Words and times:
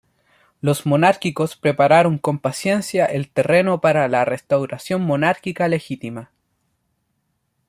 Los 0.61 0.87
monárquicos 0.87 1.55
prepararon 1.55 2.17
con 2.17 2.39
paciencia 2.39 3.05
el 3.05 3.29
terreno 3.29 3.81
para 3.81 4.07
la 4.07 4.25
restauración 4.25 5.03
monárquica 5.03 5.67
legítima. 5.67 6.31